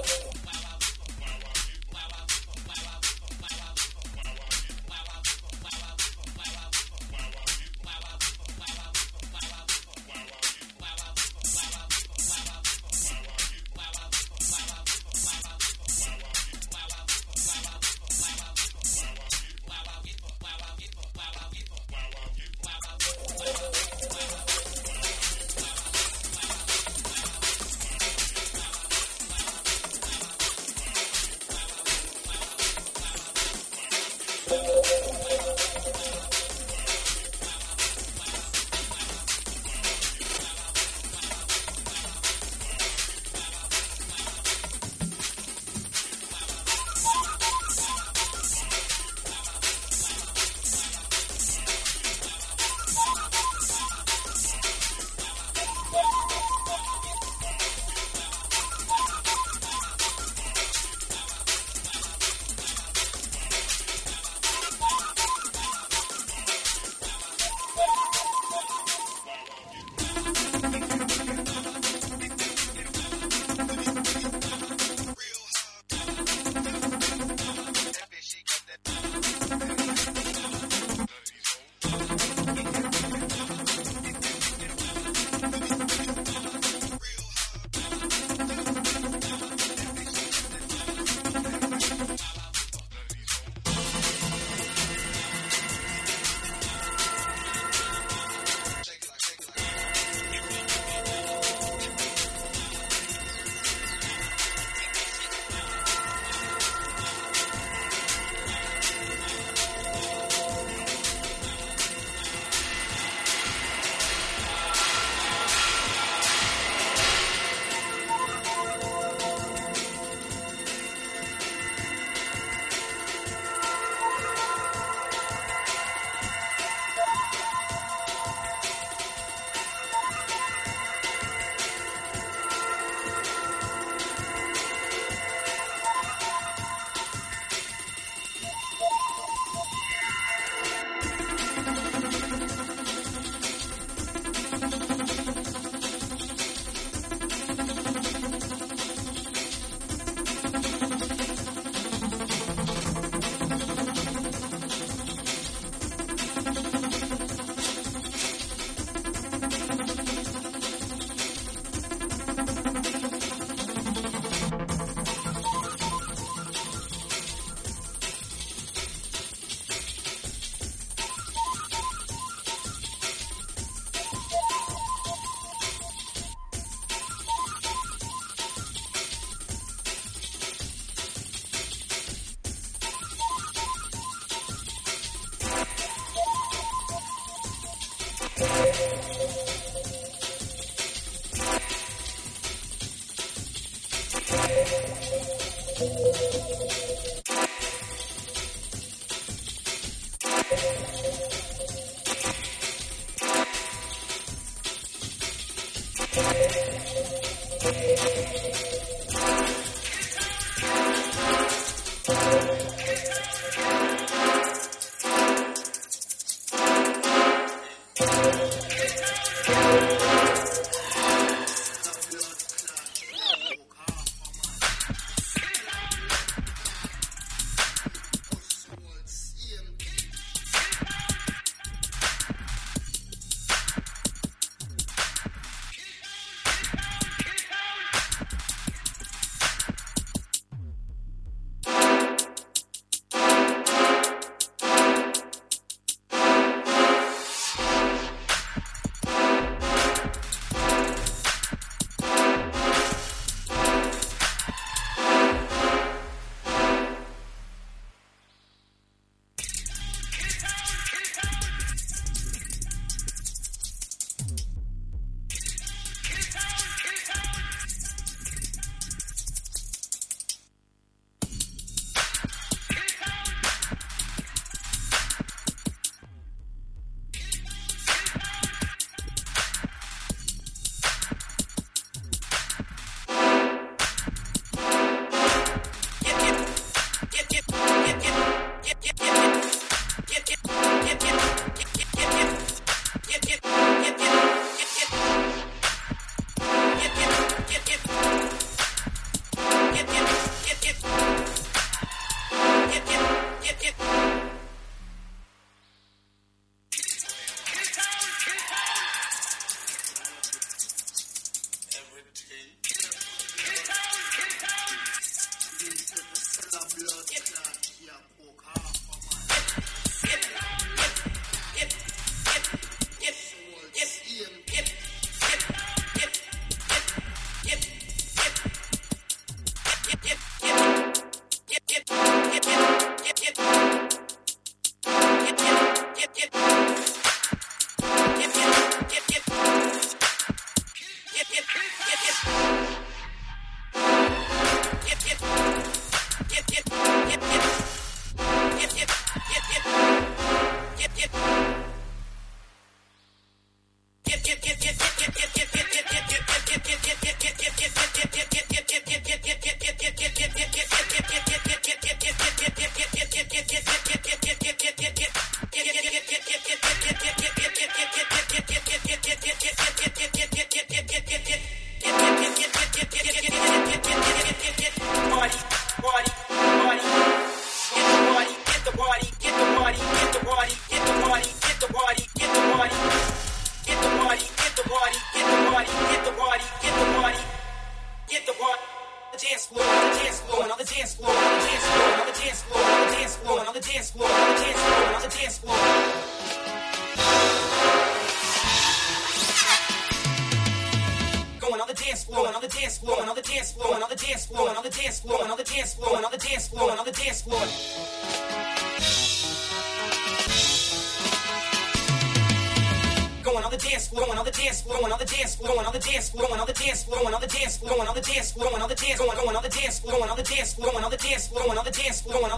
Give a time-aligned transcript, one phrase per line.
[0.00, 0.37] Oh.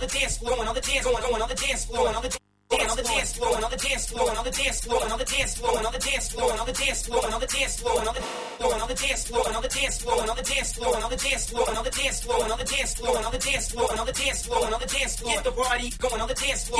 [0.01, 2.28] on the dance floor, on the dance, going, going on the dance floor, on the
[2.30, 5.24] dance, on the dance floor, on the dance floor, on the dance floor, on the
[5.24, 8.14] dance floor, on the dance floor, on the dance floor, on the dance floor, on
[8.14, 8.22] the
[8.57, 11.16] floor, on the dance floor, on the dance floor, on the dance floor, on the
[11.16, 14.07] dance floor, on the dance floor, on the dance floor, on the dance floor, on
[14.07, 16.20] the dance floor, on the dance floor, on the dance floor, get the party going
[16.20, 16.80] on the dance floor.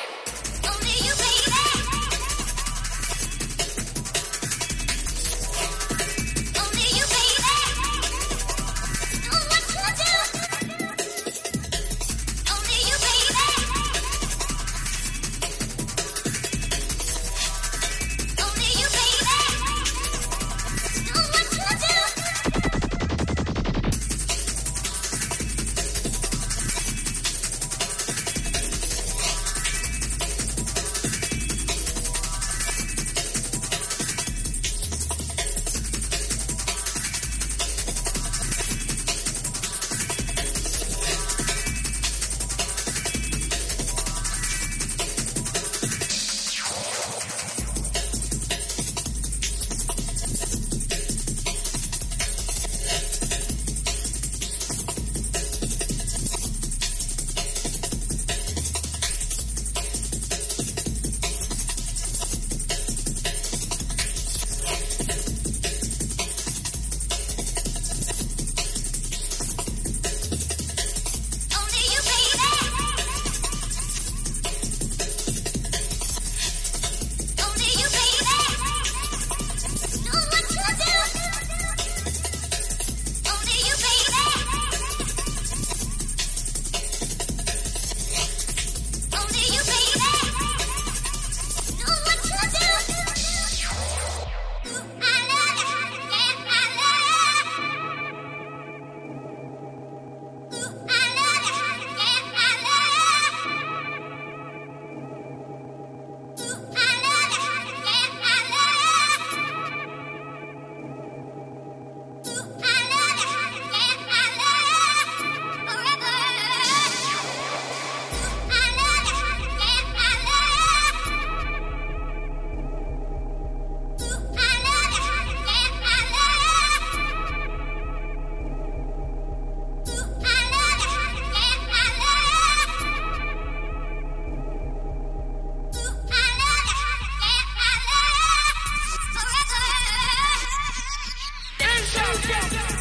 [142.27, 142.80] Yeah.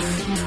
[0.00, 0.43] Thank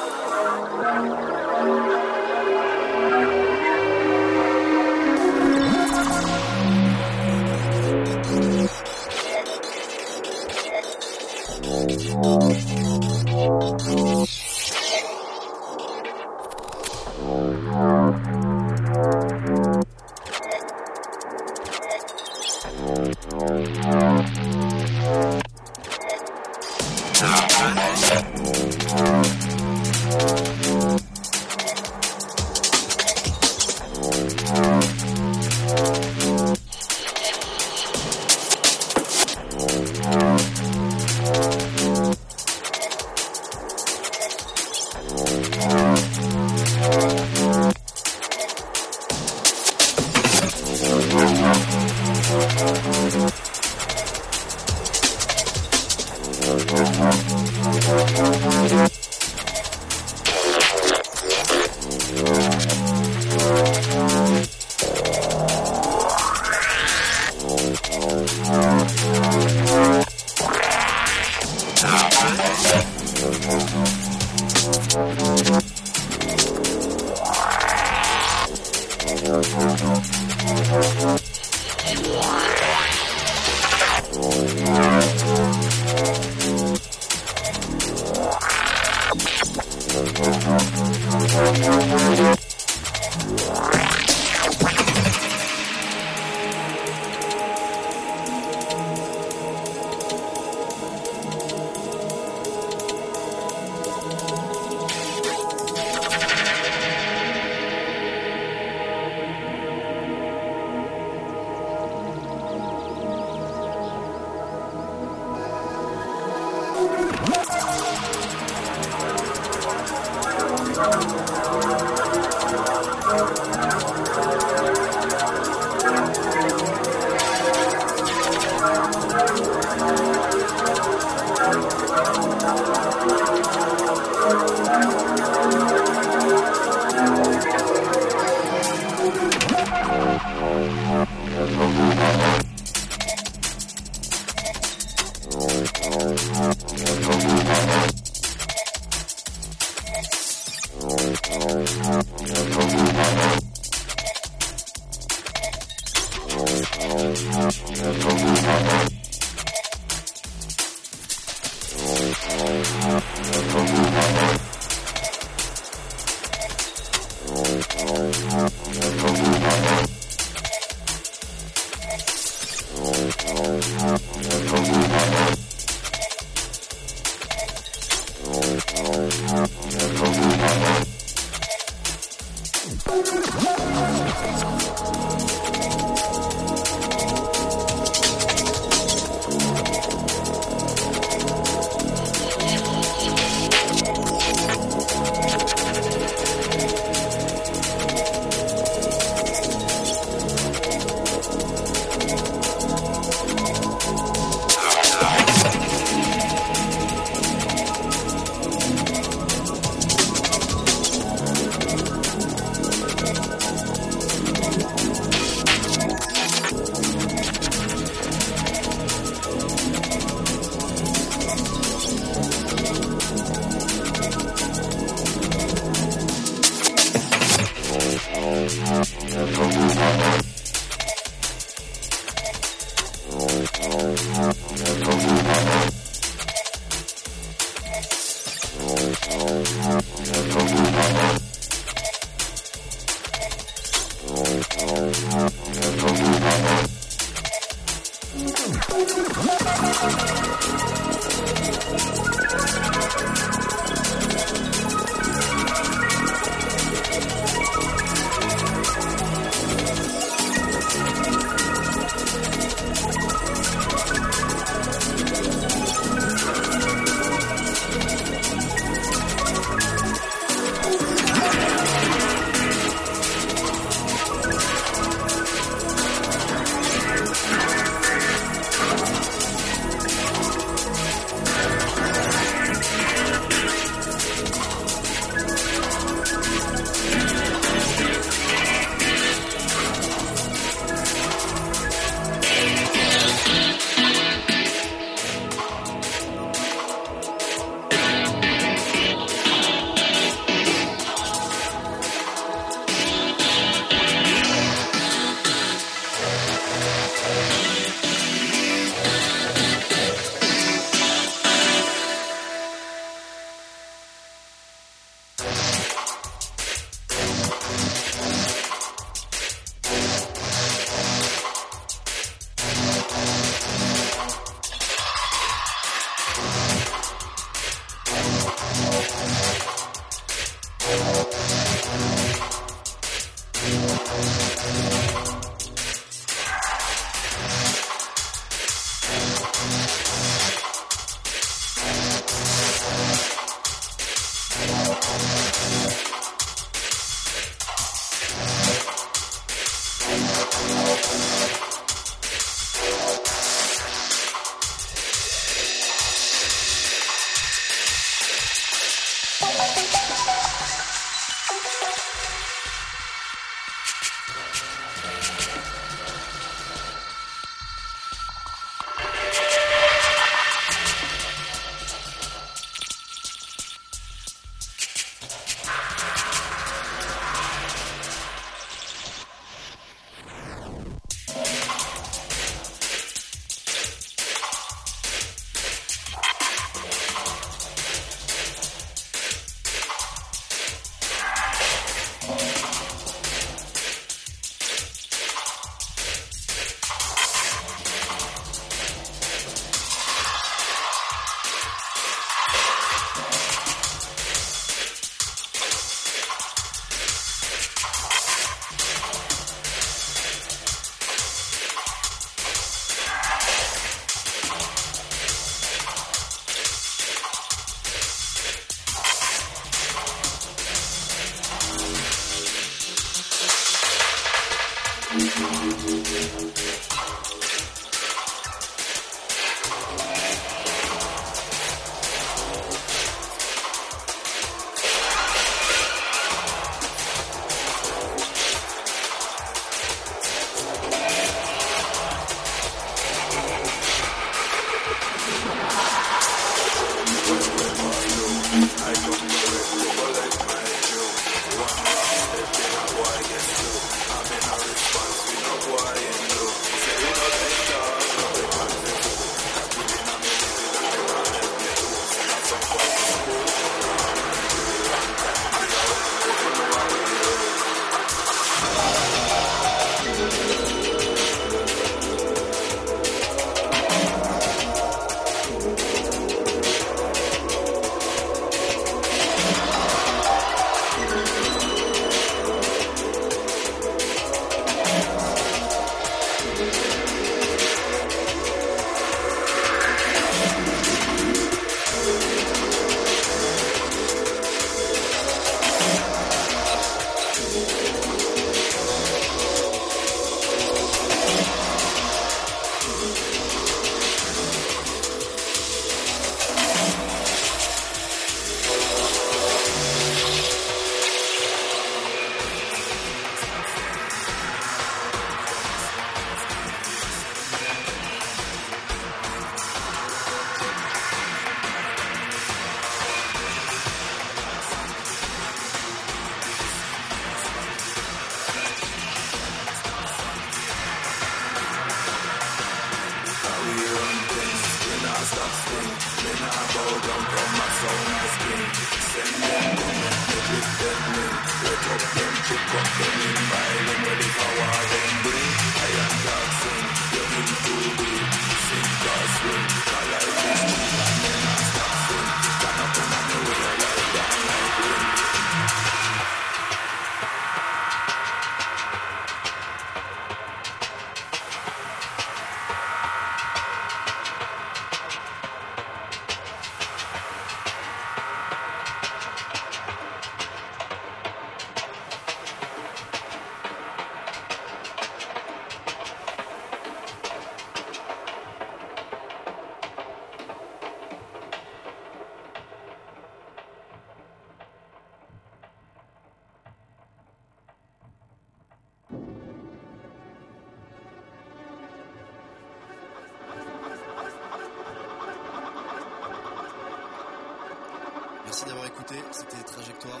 [598.74, 600.00] écouté, c'était Trajectoire.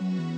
[0.00, 0.37] Mm-hmm.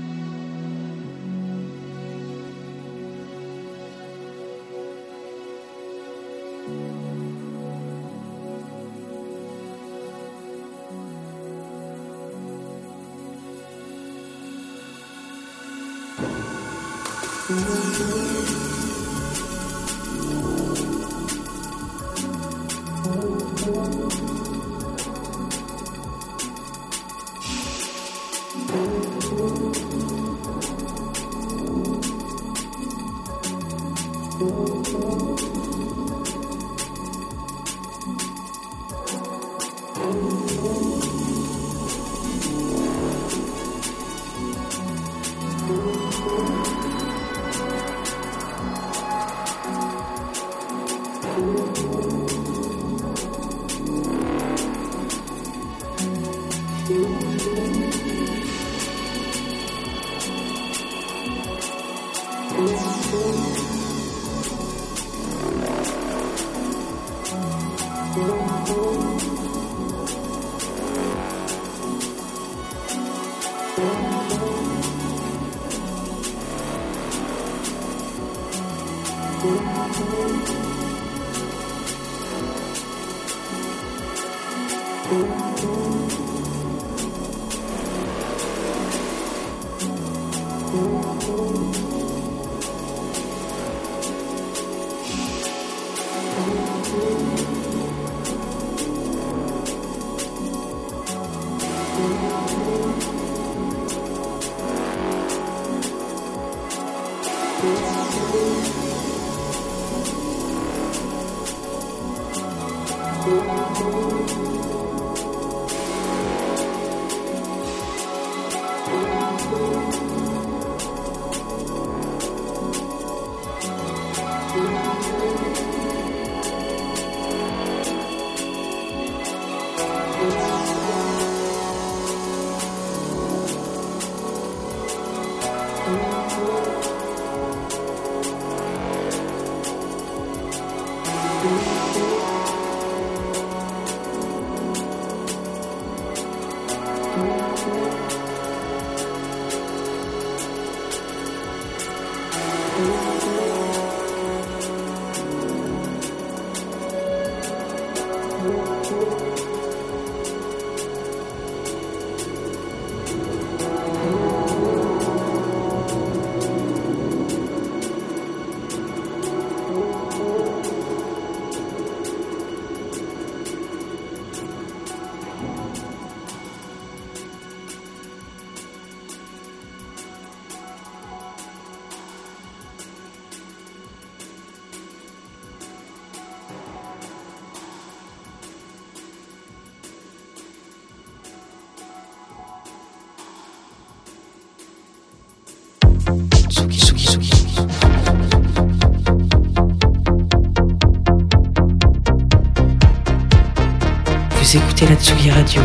[204.90, 205.62] La Tsugi Radio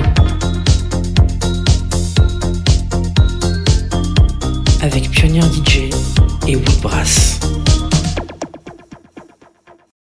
[4.83, 5.89] avec Pionnier DJ
[6.47, 7.34] et Woodbrass.